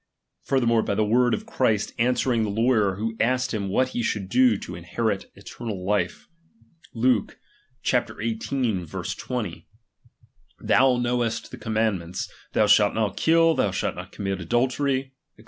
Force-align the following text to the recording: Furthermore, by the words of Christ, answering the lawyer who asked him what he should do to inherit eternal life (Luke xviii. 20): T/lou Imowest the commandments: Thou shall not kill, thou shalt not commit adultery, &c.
Furthermore, 0.41 0.81
by 0.81 0.95
the 0.95 1.05
words 1.05 1.35
of 1.37 1.45
Christ, 1.45 1.93
answering 1.99 2.41
the 2.41 2.49
lawyer 2.49 2.95
who 2.95 3.15
asked 3.19 3.53
him 3.53 3.69
what 3.69 3.89
he 3.89 4.01
should 4.01 4.29
do 4.29 4.57
to 4.57 4.73
inherit 4.73 5.29
eternal 5.35 5.85
life 5.85 6.27
(Luke 6.95 7.37
xviii. 7.85 8.35
20): 8.35 8.83
T/lou 8.83 9.65
Imowest 10.67 11.51
the 11.51 11.57
commandments: 11.59 12.27
Thou 12.53 12.65
shall 12.65 12.91
not 12.91 13.15
kill, 13.15 13.53
thou 13.53 13.69
shalt 13.69 13.93
not 13.93 14.11
commit 14.11 14.41
adultery, 14.41 15.13
&c. 15.37 15.39